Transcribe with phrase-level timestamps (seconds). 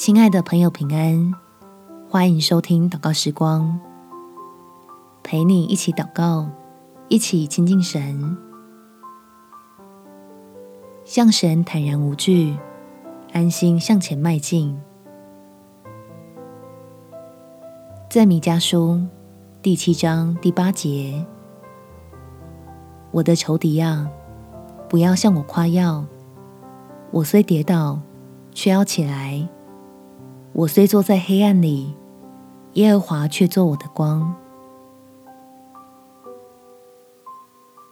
[0.00, 1.34] 亲爱的朋友，平安！
[2.08, 3.78] 欢迎收听祷告时光，
[5.22, 6.48] 陪你一起祷告，
[7.08, 8.34] 一起亲近神，
[11.04, 12.56] 向神坦然无惧，
[13.34, 14.74] 安心向前迈进。
[18.08, 19.02] 在米迦书
[19.60, 21.26] 第七章第八节，
[23.10, 24.10] 我的仇敌啊，
[24.88, 26.06] 不要向我夸耀，
[27.10, 28.00] 我虽跌倒，
[28.54, 29.46] 却要起来。
[30.60, 31.96] 我虽坐在黑暗里，
[32.74, 34.34] 耶和华却作我的光。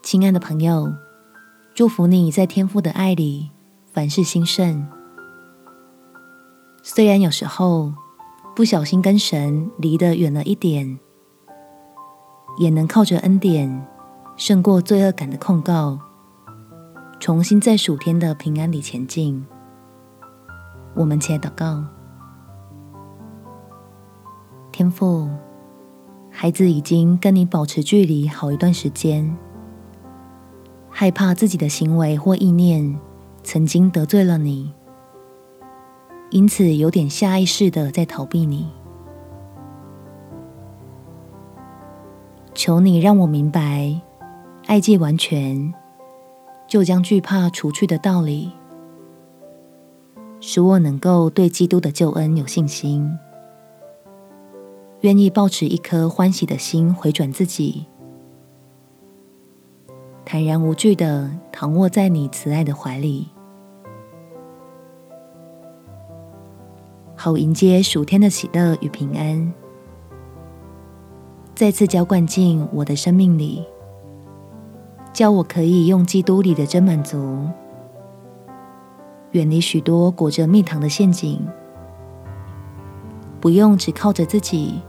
[0.03, 0.93] 亲爱的朋友，
[1.75, 3.51] 祝福你在天父的爱里
[3.91, 4.87] 凡事兴盛。
[6.83, 7.95] 虽然有时候
[8.55, 10.98] 不小心跟神离得远了一点，
[12.59, 13.87] 也能靠着恩典
[14.37, 15.98] 胜过罪恶感的控告，
[17.19, 19.47] 重新在属天的平安里前进。
[20.95, 21.83] 我们且祷告。
[24.79, 25.29] 天父，
[26.31, 29.37] 孩子已经跟你保持距离好一段时间，
[30.89, 32.97] 害怕自己的行为或意念
[33.43, 34.73] 曾经得罪了你，
[36.31, 38.70] 因此有点下意识的在逃避你。
[42.55, 44.01] 求你让我明白，
[44.67, 45.75] 爱既完全，
[46.69, 48.53] 就将惧怕除去的道理，
[50.39, 53.19] 使我能够对基督的救恩有信心。
[55.03, 57.87] 愿意抱持一颗欢喜的心回转自己，
[60.25, 63.29] 坦然无惧的躺卧在你慈爱的怀里，
[67.15, 69.55] 好迎接暑天的喜乐与平安，
[71.55, 73.65] 再次浇灌进我的生命里，
[75.13, 77.47] 叫我可以用基督里的真满足，
[79.31, 81.41] 远离许多裹着蜜糖的陷阱。
[83.41, 84.83] 不用只靠着自己，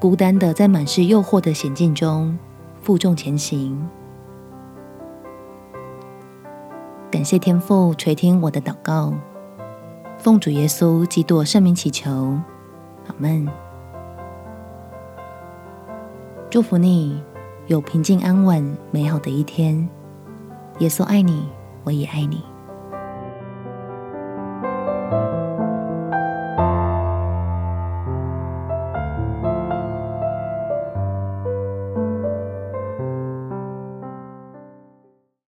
[0.00, 2.38] 孤单的在满是诱惑的险境中
[2.80, 3.88] 负重前行。
[7.10, 9.12] 感谢天父垂听我的祷告，
[10.16, 12.10] 奉主耶稣基督圣名祈求，
[13.08, 13.48] 阿门。
[16.48, 17.20] 祝福你
[17.66, 19.88] 有平静安稳美好的一天。
[20.78, 21.48] 耶稣爱你，
[21.82, 22.44] 我也爱你。